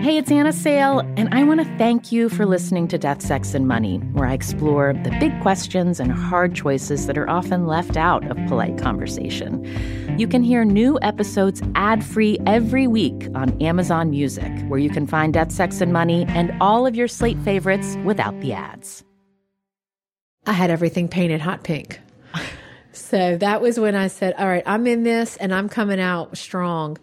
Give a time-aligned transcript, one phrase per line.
[0.00, 3.52] Hey, it's Anna Sale, and I want to thank you for listening to Death, Sex,
[3.52, 7.96] and Money, where I explore the big questions and hard choices that are often left
[7.96, 9.66] out of polite conversation.
[10.16, 15.04] You can hear new episodes ad free every week on Amazon Music, where you can
[15.04, 19.02] find Death, Sex, and Money and all of your Slate favorites without the ads.
[20.46, 21.98] I had everything painted hot pink.
[22.92, 26.38] so that was when I said, All right, I'm in this and I'm coming out
[26.38, 26.98] strong.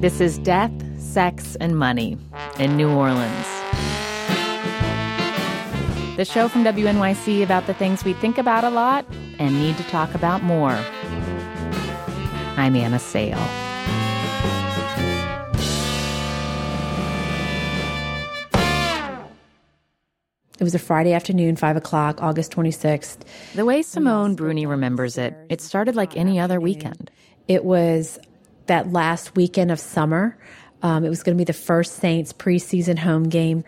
[0.00, 2.16] This is Death, Sex, and Money
[2.58, 3.46] in New Orleans.
[6.16, 9.04] The show from WNYC about the things we think about a lot
[9.38, 10.72] and need to talk about more.
[12.56, 13.36] I'm Anna Sale.
[20.58, 23.18] It was a Friday afternoon, 5 o'clock, August 26th.
[23.54, 27.10] The way Simone Bruni remembers it, it started like any other weekend.
[27.48, 28.18] It was
[28.70, 30.38] that last weekend of summer.
[30.80, 33.64] Um, it was going to be the first Saints preseason home game.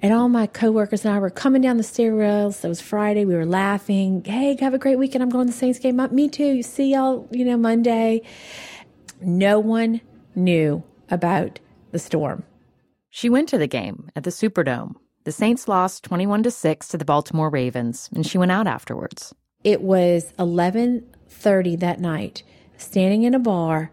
[0.00, 2.64] And all my coworkers and I were coming down the stairwells.
[2.64, 3.26] It was Friday.
[3.26, 4.24] We were laughing.
[4.24, 5.22] Hey, have a great weekend.
[5.22, 6.00] I'm going to the Saints game.
[6.12, 6.46] Me too.
[6.46, 8.22] You see y'all, you know, Monday.
[9.20, 10.00] No one
[10.34, 11.60] knew about
[11.92, 12.42] the storm.
[13.10, 14.94] She went to the game at the Superdome.
[15.24, 19.34] The Saints lost 21 to 6 to the Baltimore Ravens, and she went out afterwards.
[19.62, 22.44] It was 11:30 that night,
[22.78, 23.90] standing in a bar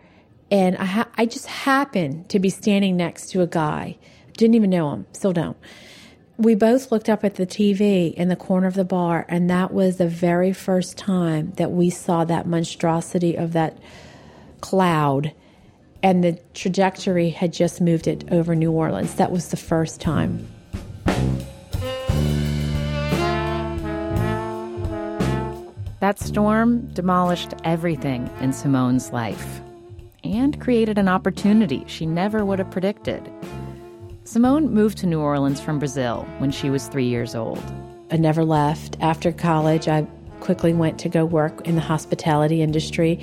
[0.51, 3.97] and I, ha- I just happened to be standing next to a guy.
[4.33, 5.57] Didn't even know him, still don't.
[6.37, 9.73] We both looked up at the TV in the corner of the bar, and that
[9.73, 13.77] was the very first time that we saw that monstrosity of that
[14.59, 15.33] cloud.
[16.03, 19.15] And the trajectory had just moved it over New Orleans.
[19.15, 20.47] That was the first time.
[26.01, 29.61] That storm demolished everything in Simone's life
[30.33, 33.31] and created an opportunity she never would have predicted.
[34.23, 37.61] Simone moved to New Orleans from Brazil when she was three years old.
[38.11, 38.97] I never left.
[38.99, 40.07] After college, I
[40.39, 43.19] quickly went to go work in the hospitality industry,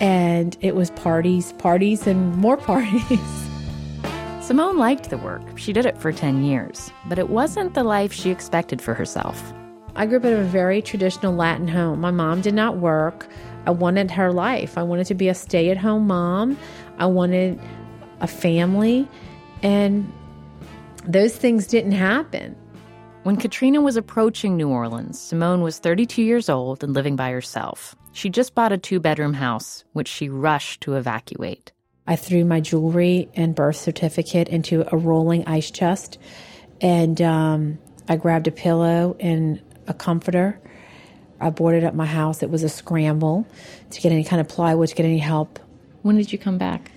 [0.00, 3.20] and it was parties, parties, and more parties.
[4.40, 5.42] Simone liked the work.
[5.56, 9.52] She did it for 10 years, but it wasn't the life she expected for herself.
[9.94, 12.00] I grew up in a very traditional Latin home.
[12.00, 13.28] My mom did not work.
[13.66, 14.78] I wanted her life.
[14.78, 16.56] I wanted to be a stay at home mom.
[16.98, 17.60] I wanted
[18.20, 19.08] a family.
[19.62, 20.10] And
[21.04, 22.56] those things didn't happen.
[23.22, 27.94] When Katrina was approaching New Orleans, Simone was 32 years old and living by herself.
[28.12, 31.72] She just bought a two bedroom house, which she rushed to evacuate.
[32.06, 36.18] I threw my jewelry and birth certificate into a rolling ice chest,
[36.80, 37.78] and um,
[38.08, 40.58] I grabbed a pillow and a comforter
[41.40, 42.42] I boarded up my house.
[42.42, 43.46] It was a scramble
[43.90, 45.58] to get any kind of plywood, to get any help.
[46.02, 46.90] When did you come back?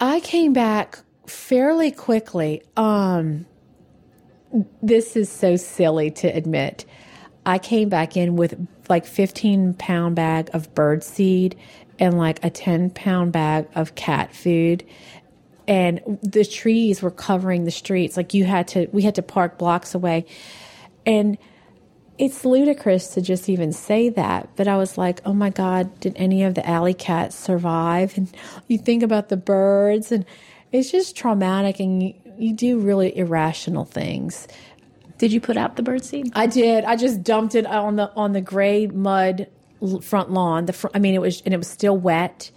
[0.00, 2.62] I came back fairly quickly.
[2.76, 3.46] Um,
[4.82, 6.84] this is so silly to admit.
[7.44, 11.56] I came back in with like 15 pound bag of bird seed
[11.98, 14.84] and like a 10 pound bag of cat food
[15.68, 19.58] and the trees were covering the streets like you had to we had to park
[19.58, 20.24] blocks away
[21.06, 21.38] and
[22.18, 26.14] it's ludicrous to just even say that, but I was like, oh my God, did
[26.16, 28.16] any of the alley cats survive?
[28.16, 28.28] And
[28.68, 30.24] you think about the birds, and
[30.72, 34.46] it's just traumatic, and you, you do really irrational things.
[35.18, 36.32] Did you put out the bird seed?
[36.34, 36.84] I did.
[36.84, 39.46] I just dumped it on the on the gray mud
[40.02, 40.66] front lawn.
[40.66, 42.50] The fr- I mean, it was and it was still wet.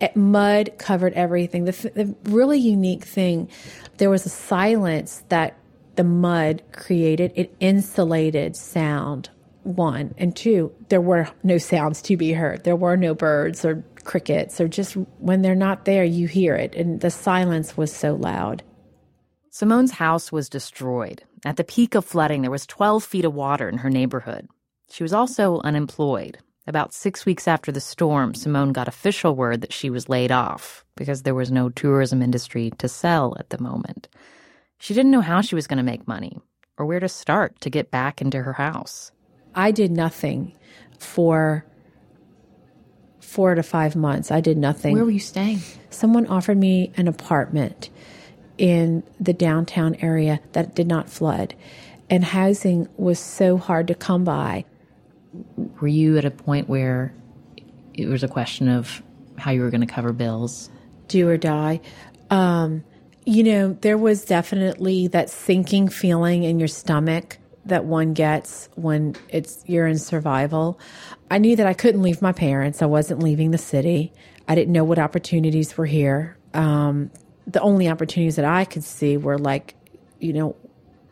[0.00, 1.64] It, mud covered everything.
[1.64, 3.48] The, the really unique thing,
[3.96, 5.56] there was a silence that
[5.98, 9.30] the mud created, it insulated sound,
[9.64, 10.14] one.
[10.16, 12.62] And two, there were no sounds to be heard.
[12.62, 16.76] There were no birds or crickets, or just when they're not there, you hear it.
[16.76, 18.62] And the silence was so loud.
[19.50, 21.24] Simone's house was destroyed.
[21.44, 24.46] At the peak of flooding, there was 12 feet of water in her neighborhood.
[24.92, 26.38] She was also unemployed.
[26.68, 30.84] About six weeks after the storm, Simone got official word that she was laid off
[30.94, 34.06] because there was no tourism industry to sell at the moment.
[34.78, 36.40] She didn't know how she was going to make money
[36.76, 39.10] or where to start to get back into her house.
[39.54, 40.56] I did nothing
[40.98, 41.66] for
[43.20, 44.30] four to five months.
[44.30, 44.94] I did nothing.
[44.94, 45.60] Where were you staying?
[45.90, 47.90] Someone offered me an apartment
[48.56, 51.54] in the downtown area that did not flood,
[52.10, 54.64] and housing was so hard to come by.
[55.80, 57.14] Were you at a point where
[57.94, 59.02] it was a question of
[59.36, 60.70] how you were going to cover bills?
[61.08, 61.80] Do or die.
[62.30, 62.84] Um,
[63.28, 67.36] you know, there was definitely that sinking feeling in your stomach
[67.66, 70.80] that one gets when it's you're in survival.
[71.30, 72.80] I knew that I couldn't leave my parents.
[72.80, 74.14] I wasn't leaving the city.
[74.48, 76.38] I didn't know what opportunities were here.
[76.54, 77.10] um,
[77.46, 79.74] the only opportunities that I could see were like,
[80.18, 80.56] you know,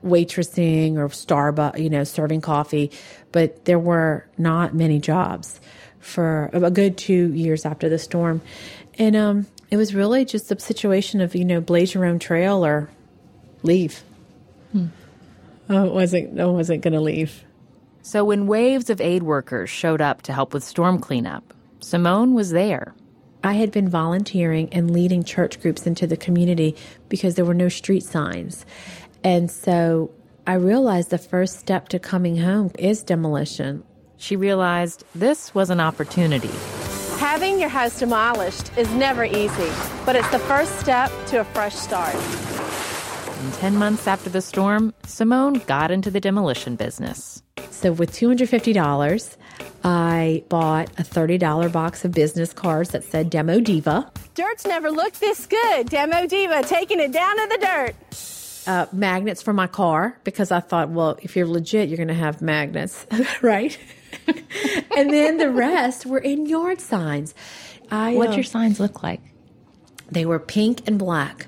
[0.05, 2.91] waitressing or Starbucks, you know, serving coffee,
[3.33, 5.61] but there were not many jobs
[5.99, 8.41] for a good two years after the storm.
[8.99, 12.65] And um, it was really just a situation of, you know, blaze your own trail
[12.65, 12.91] or
[13.63, 14.03] leave.
[14.73, 14.87] Hmm.
[15.69, 17.45] Oh, it wasn't, no wasn't going to leave.
[18.03, 22.51] So when waves of aid workers showed up to help with storm cleanup, Simone was
[22.51, 22.95] there.
[23.43, 26.77] I had been volunteering and leading church groups into the community
[27.09, 28.65] because there were no street signs.
[29.25, 30.11] And so
[30.47, 33.83] I realized the first step to coming home is demolition.
[34.17, 36.51] She realized this was an opportunity.
[37.19, 39.71] Having your house demolished is never easy,
[40.05, 42.15] but it's the first step to a fresh start.
[42.15, 47.43] And 10 months after the storm, Simone got into the demolition business.
[47.71, 49.37] So, with $250,
[49.83, 54.11] I bought a $30 box of business cards that said Demo Diva.
[54.35, 55.89] Dirt's never looked this good.
[55.89, 57.95] Demo Diva taking it down to the dirt.
[58.67, 62.15] Uh, magnets for my car because I thought, well, if you're legit, you're going to
[62.15, 63.07] have magnets,
[63.43, 63.79] right?
[64.97, 67.35] and then the rest were in yard signs.
[67.91, 69.21] I, What'd uh, your signs look like?
[70.11, 71.47] They were pink and black.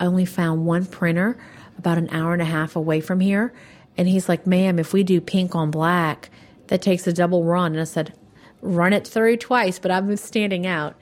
[0.00, 1.38] I only found one printer
[1.78, 3.52] about an hour and a half away from here.
[3.96, 6.30] And he's like, ma'am, if we do pink on black,
[6.68, 7.72] that takes a double run.
[7.72, 8.14] And I said,
[8.60, 10.96] run it through twice, but I'm standing out.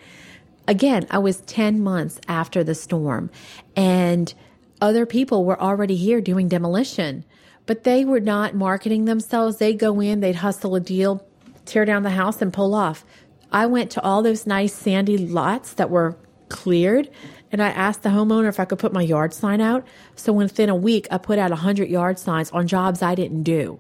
[0.69, 3.31] Again, I was 10 months after the storm,
[3.77, 4.33] and
[4.81, 7.25] other people were already here doing demolition,
[7.67, 9.59] but they were not marketing themselves.
[9.59, 11.27] They'd go in, they'd hustle a deal,
[11.65, 13.05] tear down the house, and pull off.
[13.53, 16.17] I went to all those nice sandy lots that were
[16.49, 17.11] cleared
[17.53, 19.87] and I asked the homeowner if I could put my yard sign out.
[20.15, 23.79] So within a week, I put out 100 yard signs on jobs I didn't do.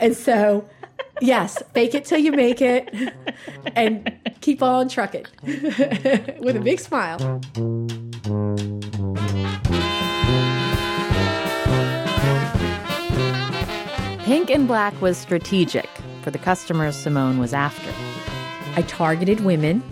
[0.00, 0.68] And so,
[1.20, 2.94] yes, fake it till you make it
[3.76, 7.40] and keep on trucking with a big smile.
[14.52, 15.88] And black was strategic
[16.20, 17.90] for the customers Simone was after.
[18.76, 19.82] I targeted women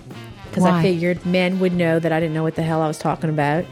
[0.50, 2.98] because I figured men would know that I didn't know what the hell I was
[2.98, 3.64] talking about.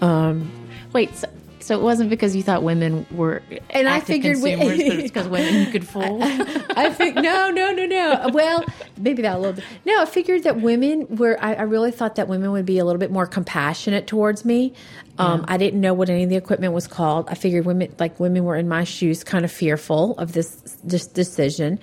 [0.00, 0.50] Um,
[0.92, 1.28] Wait, so
[1.60, 5.70] so it wasn't because you thought women were and I figured consumers, we, because women
[5.70, 6.18] could fool.
[6.20, 8.28] I, I think no, no, no, no.
[8.32, 8.64] Well,
[8.96, 9.64] maybe that a little bit.
[9.84, 11.36] No, I figured that women were.
[11.40, 14.72] I, I really thought that women would be a little bit more compassionate towards me.
[15.18, 15.54] Um, yeah.
[15.54, 17.28] I didn't know what any of the equipment was called.
[17.28, 21.06] I figured women, like women, were in my shoes, kind of fearful of this this
[21.06, 21.78] decision,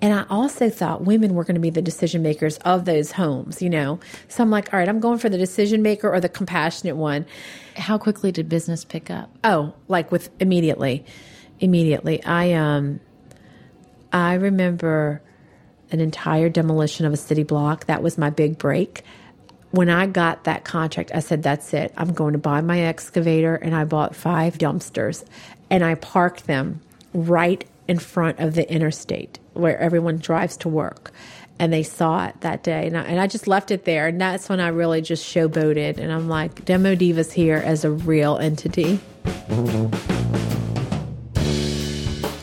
[0.00, 3.62] and I also thought women were going to be the decision makers of those homes.
[3.62, 6.28] You know, so I'm like, all right, I'm going for the decision maker or the
[6.28, 7.26] compassionate one.
[7.76, 9.30] How quickly did business pick up?
[9.44, 11.04] Oh, like with immediately,
[11.60, 12.22] immediately.
[12.24, 13.00] I um,
[14.12, 15.22] I remember
[15.92, 17.86] an entire demolition of a city block.
[17.86, 19.02] That was my big break.
[19.70, 21.92] When I got that contract, I said, "That's it.
[21.96, 25.24] I'm going to buy my excavator." And I bought five dumpsters,
[25.70, 26.80] and I parked them
[27.14, 31.12] right in front of the interstate where everyone drives to work
[31.58, 32.88] and they saw it that day.
[32.88, 34.08] And I, and I, just left it there.
[34.08, 35.98] And that's when I really just showboated.
[35.98, 38.98] And I'm like, Demo Diva's here as a real entity.
[39.24, 40.01] Mm-hmm.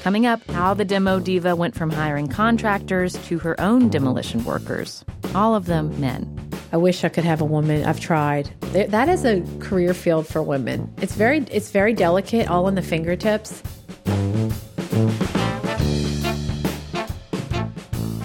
[0.10, 5.06] Coming up, how the Demo Diva went from hiring contractors to her own demolition workers,
[5.36, 6.50] all of them men.
[6.72, 7.86] I wish I could have a woman.
[7.86, 8.50] I've tried.
[8.72, 10.92] That is a career field for women.
[11.00, 13.62] It's very it's very delicate, all in the fingertips.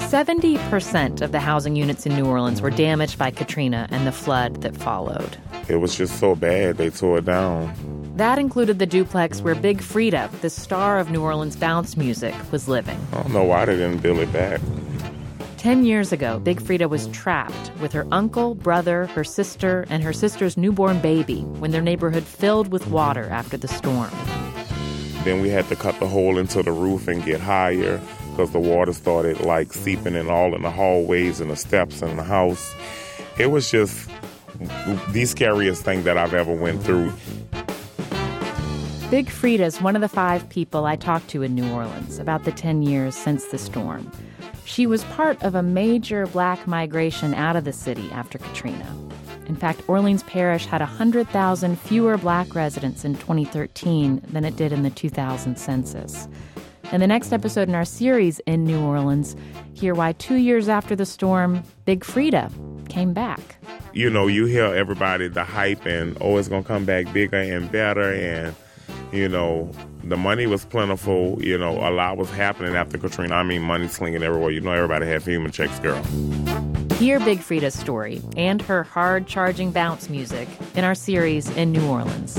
[0.08, 4.62] 70% of the housing units in New Orleans were damaged by Katrina and the flood
[4.62, 5.36] that followed.
[5.68, 7.93] It was just so bad, they tore it down.
[8.14, 12.68] That included the duplex where Big Freedia, the star of New Orleans bounce music, was
[12.68, 12.96] living.
[13.12, 14.60] I don't know why they didn't build it back.
[15.56, 20.12] Ten years ago, Big Freedia was trapped with her uncle, brother, her sister, and her
[20.12, 24.12] sister's newborn baby when their neighborhood filled with water after the storm.
[25.24, 28.60] Then we had to cut the hole into the roof and get higher because the
[28.60, 32.76] water started like seeping in all in the hallways and the steps and the house.
[33.40, 34.08] It was just
[35.08, 37.12] the scariest thing that I've ever went through.
[39.14, 42.42] Big Freedia is one of the five people I talked to in New Orleans about
[42.42, 44.10] the 10 years since the storm.
[44.64, 48.92] She was part of a major black migration out of the city after Katrina.
[49.46, 54.82] In fact, Orleans Parish had 100,000 fewer black residents in 2013 than it did in
[54.82, 56.26] the 2000 census.
[56.90, 59.36] In the next episode in our series in New Orleans,
[59.74, 62.50] hear why two years after the storm, Big Freedia
[62.88, 63.58] came back.
[63.92, 67.36] You know, you hear everybody, the hype, and oh, it's going to come back bigger
[67.36, 68.12] and better.
[68.12, 68.56] And,
[69.12, 69.70] you know,
[70.02, 71.42] the money was plentiful.
[71.42, 73.34] You know, a lot was happening after Katrina.
[73.34, 74.50] I mean, money slinging everywhere.
[74.50, 76.02] You know, everybody had FEMA checks, girl.
[76.98, 81.86] Hear Big Freedia's story and her hard charging bounce music in our series in New
[81.86, 82.38] Orleans.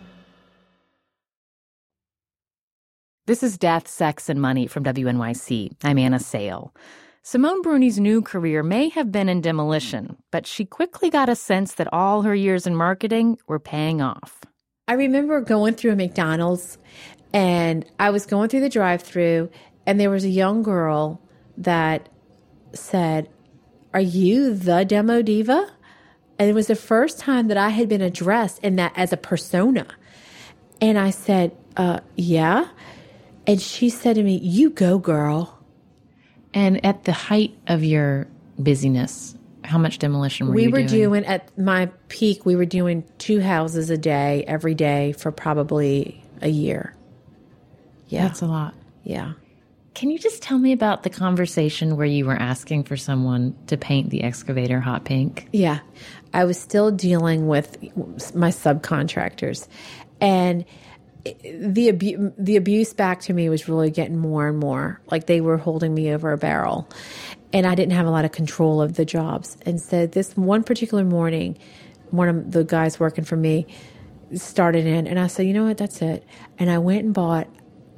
[3.27, 5.75] This is Death, Sex, and Money from WNYC.
[5.83, 6.73] I'm Anna Sale.
[7.21, 11.75] Simone Bruni's new career may have been in demolition, but she quickly got a sense
[11.75, 14.41] that all her years in marketing were paying off.
[14.87, 16.79] I remember going through a McDonald's
[17.31, 19.51] and I was going through the drive through
[19.85, 21.21] and there was a young girl
[21.57, 22.09] that
[22.73, 23.29] said,
[23.93, 25.69] Are you the demo diva?
[26.39, 29.17] And it was the first time that I had been addressed in that as a
[29.17, 29.85] persona.
[30.81, 32.67] And I said, uh, Yeah.
[33.47, 35.57] And she said to me, You go, girl.
[36.53, 38.27] And at the height of your
[38.59, 40.65] busyness, how much demolition were you?
[40.65, 41.01] we were doing?
[41.23, 46.21] doing at my peak we were doing two houses a day every day for probably
[46.41, 46.95] a year
[48.07, 48.73] yeah That's a lot.
[49.03, 49.33] yeah
[49.93, 53.77] Can you just tell me about the conversation where you were asking for someone to
[53.77, 55.47] paint the excavator hot pink?
[55.53, 55.79] yeah
[56.33, 57.77] i was still dealing with
[58.35, 59.67] my subcontractors
[60.19, 60.65] and
[61.23, 65.01] the abu- the abuse back to me was really getting more and more.
[65.11, 66.89] Like they were holding me over a barrel
[67.53, 69.57] and i didn't have a lot of control of the jobs.
[69.65, 71.57] And so this one particular morning
[72.09, 73.65] one of the guys working for me
[74.35, 75.77] started in and i said you know what?
[75.77, 76.25] That's it.
[76.57, 77.47] And i went and bought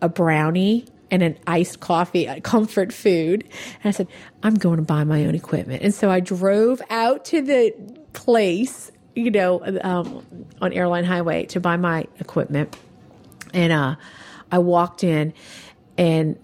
[0.01, 4.08] a brownie and an iced coffee a comfort food and i said
[4.42, 5.82] i'm going to buy my own equipment.
[5.84, 7.74] And so i drove out to the
[8.13, 10.25] place you know um,
[10.62, 12.75] on airline highway to buy my equipment
[13.53, 13.95] and uh,
[14.51, 15.33] I walked in
[15.98, 16.38] and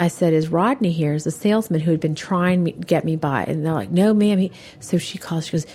[0.00, 1.14] I said, Is Rodney here?
[1.14, 3.44] Is the salesman who had been trying to get me by?
[3.44, 4.38] And they're like, No, ma'am.
[4.38, 5.66] He, so she calls, she goes,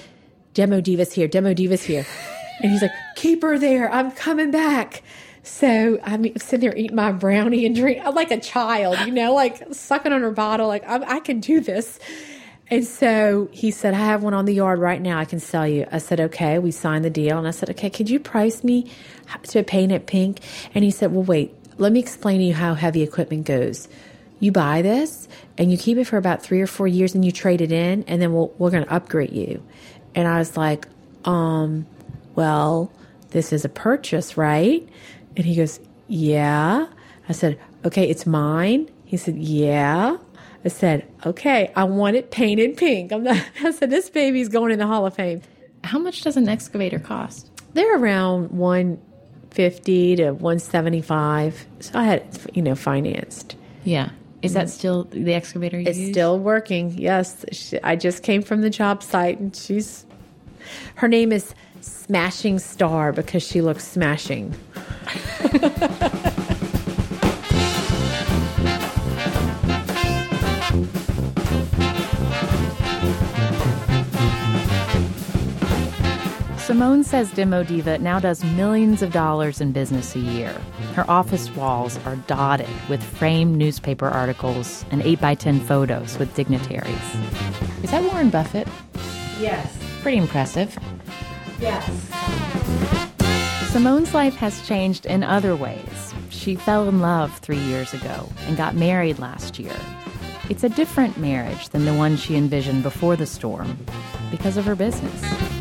[0.53, 2.05] Demo Diva's here, Demo Diva's here.
[2.61, 3.89] And he's like, Keep her there.
[3.89, 5.01] I'm coming back.
[5.43, 9.73] So I'm sitting there eating my brownie and drink like a child, you know, like
[9.73, 11.99] sucking on her bottle, like I'm, I can do this.
[12.71, 15.17] And so he said, I have one on the yard right now.
[15.17, 15.87] I can sell you.
[15.91, 16.59] I said, okay.
[16.59, 17.37] We signed the deal.
[17.37, 18.91] And I said, okay, could you price me
[19.43, 20.39] to paint it pink?
[20.75, 23.87] And he said, well, wait, let me explain to you how heavy equipment goes.
[24.39, 27.31] You buy this and you keep it for about three or four years and you
[27.31, 29.63] trade it in and then we'll, we're going to upgrade you.
[30.13, 30.87] And I was like,
[31.25, 31.87] um,
[32.35, 32.91] well,
[33.31, 34.87] this is a purchase, right?
[35.35, 36.87] And he goes, yeah.
[37.27, 38.89] I said, okay, it's mine.
[39.05, 40.17] He said, yeah.
[40.65, 43.11] I said, okay, I want it painted pink.
[43.11, 45.41] I'm not, I said, this baby's going in the Hall of Fame.
[45.83, 47.49] How much does an excavator cost?
[47.73, 51.65] They're around 150 to 175.
[51.79, 53.55] So I had, you know, financed.
[53.85, 54.09] Yeah.
[54.41, 56.11] Is that still the excavator you It's use?
[56.11, 56.91] still working.
[56.97, 57.45] Yes.
[57.51, 60.05] She, I just came from the job site and she's,
[60.95, 64.53] her name is Smashing Star because she looks smashing.
[76.79, 80.53] Simone says Demo Diva now does millions of dollars in business a year.
[80.93, 86.95] Her office walls are dotted with framed newspaper articles and 8x10 photos with dignitaries.
[87.83, 88.65] Is that Warren Buffett?
[89.41, 89.77] Yes.
[90.01, 90.79] Pretty impressive.
[91.59, 91.85] Yes.
[93.73, 96.13] Simone's life has changed in other ways.
[96.29, 99.75] She fell in love three years ago and got married last year.
[100.49, 103.77] It's a different marriage than the one she envisioned before the storm
[104.31, 105.58] because of her business.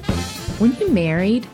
[0.58, 1.46] When you married,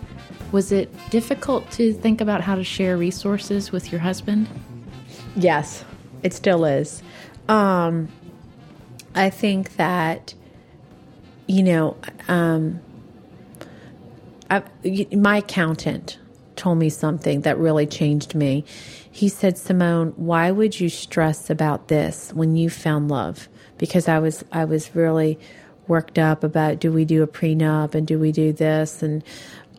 [0.51, 4.49] was it difficult to think about how to share resources with your husband?
[5.37, 5.85] Yes,
[6.23, 7.03] it still is.
[7.47, 8.09] Um,
[9.15, 10.33] I think that,
[11.47, 12.81] you know, um,
[14.49, 14.63] I,
[15.13, 16.19] my accountant
[16.57, 18.65] told me something that really changed me.
[19.11, 23.51] He said, Simone, why would you stress about this when you found love?
[23.77, 25.39] Because I was, I was really
[25.89, 29.23] worked up about do we do a prenup and do we do this and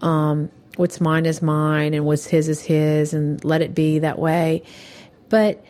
[0.01, 4.19] um, what's mine is mine and what's his is his and let it be that
[4.19, 4.63] way.
[5.29, 5.63] But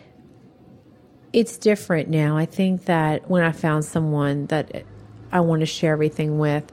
[1.34, 2.38] it's different now.
[2.38, 4.86] I think that when I found someone that
[5.32, 6.72] I want to share everything with,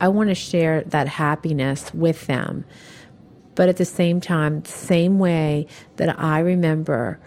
[0.00, 2.64] I want to share that happiness with them.
[3.54, 5.66] But at the same time, the same way
[5.96, 7.20] that I remember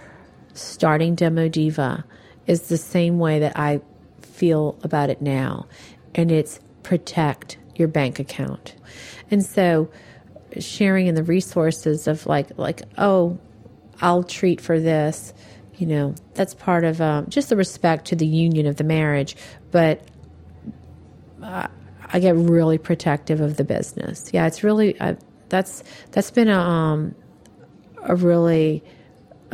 [0.53, 2.03] starting Demo Diva
[2.48, 3.82] is the same way that I
[4.36, 5.68] feel about it now.
[6.13, 8.75] And it's protect your bank account.
[9.32, 9.89] And so
[10.60, 13.38] sharing in the resources of like like oh
[14.01, 15.34] I'll treat for this
[15.75, 19.36] you know that's part of um, just the respect to the union of the marriage
[19.72, 20.01] but
[21.44, 21.68] uh,
[22.08, 25.15] I get really protective of the business yeah it's really uh,
[25.50, 27.15] that's that's been a um,
[28.04, 28.84] a really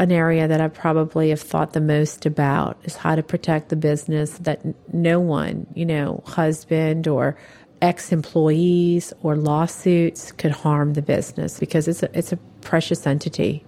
[0.01, 3.75] an area that I probably have thought the most about is how to protect the
[3.75, 7.37] business that no one, you know, husband or
[7.83, 13.63] ex employees or lawsuits could harm the business because it's a, it's a precious entity.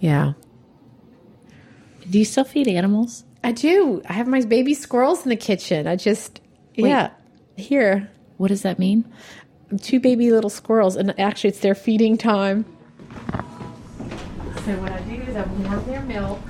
[0.00, 0.32] Yeah.
[2.10, 3.24] Do you still feed animals?
[3.44, 4.02] I do.
[4.08, 5.86] I have my baby squirrels in the kitchen.
[5.86, 6.40] I just,
[6.76, 7.10] Wait, yeah,
[7.56, 8.10] here.
[8.36, 9.04] What does that mean?
[9.80, 12.64] Two baby little squirrels, and actually, it's their feeding time.
[14.66, 16.40] So, what I do is I warm their milk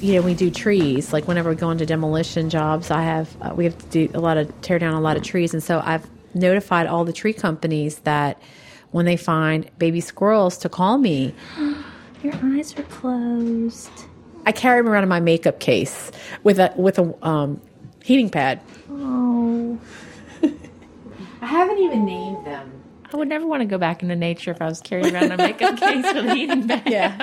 [0.00, 1.12] you know, we do trees.
[1.12, 4.20] Like whenever we go into demolition jobs, I have uh, we have to do a
[4.20, 7.32] lot of tear down a lot of trees, and so I've notified all the tree
[7.32, 8.40] companies that
[8.90, 11.34] when they find baby squirrels to call me.
[12.22, 13.90] Your eyes are closed.
[14.46, 16.10] I carry them around in my makeup case
[16.42, 17.60] with a with a um,
[18.04, 18.60] heating pad.
[18.90, 19.78] Oh,
[21.40, 22.75] I haven't even named them.
[23.12, 25.36] I would never want to go back into nature if I was carrying around a
[25.36, 26.82] makeup case with a heating pad.
[26.86, 27.16] Yeah.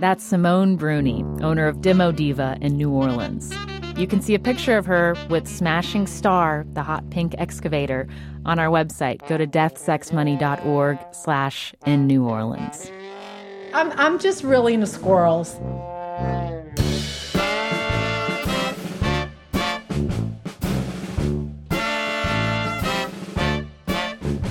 [0.00, 3.54] That's Simone Bruni, owner of Demo Diva in New Orleans.
[3.96, 8.08] You can see a picture of her with Smashing Star, the hot pink excavator,
[8.44, 9.26] on our website.
[9.28, 12.90] Go to deathsexmoney.org slash in New Orleans.
[13.74, 15.54] I'm, I'm just really into squirrels.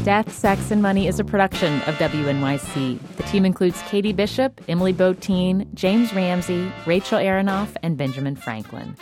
[0.03, 2.99] Death, Sex, and Money is a production of WNYC.
[3.17, 8.97] The team includes Katie Bishop, Emily Botein, James Ramsey, Rachel Aronoff, and Benjamin Franklin.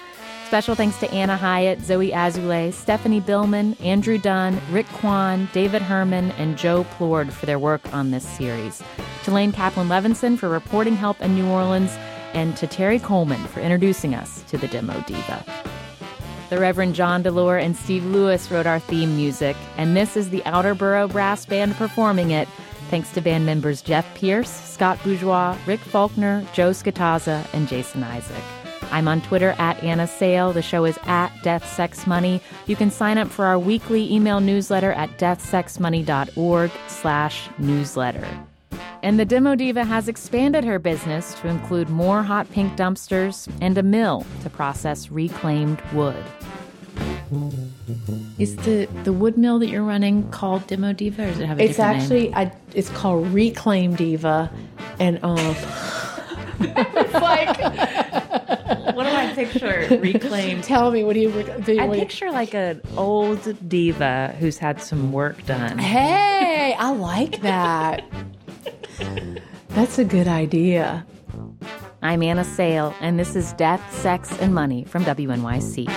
[0.47, 6.31] Special thanks to Anna Hyatt, Zoe Azulay, Stephanie Billman, Andrew Dunn, Rick Kwan, David Herman,
[6.31, 8.83] and Joe Plourde for their work on this series.
[9.23, 11.95] To Lane Kaplan Levenson for reporting help in New Orleans,
[12.33, 15.45] and to Terry Coleman for introducing us to the Demo Diva.
[16.49, 20.43] The Reverend John DeLore and Steve Lewis wrote our theme music, and this is the
[20.45, 22.47] Outer Borough Brass Band performing it,
[22.89, 28.43] thanks to band members Jeff Pierce, Scott Bourgeois, Rick Faulkner, Joe Scatazza, and Jason Isaac.
[28.91, 30.53] I'm on Twitter at Anna Sale.
[30.53, 32.41] The show is at Death Sex Money.
[32.65, 38.27] You can sign up for our weekly email newsletter at deathsexmoney.org slash newsletter.
[39.03, 43.77] And the Demo Diva has expanded her business to include more hot pink dumpsters and
[43.77, 46.25] a mill to process reclaimed wood.
[48.39, 51.59] Is the the wood mill that you're running called Demo Diva, or does it have
[51.59, 52.33] a it's different actually, name?
[52.35, 54.51] I, it's called Reclaim Diva,
[54.99, 55.37] and um,
[56.59, 57.59] it's like,
[58.95, 59.87] what do I picture?
[60.01, 60.63] Reclaimed.
[60.63, 61.31] tell me, what do you
[61.63, 61.73] do?
[61.73, 65.77] You, I what do you- picture like an old diva who's had some work done.
[65.77, 68.03] hey, I like that.
[69.69, 71.05] That's a good idea.
[72.01, 75.87] I'm Anna Sale, and this is Death, Sex, and Money from WNYC.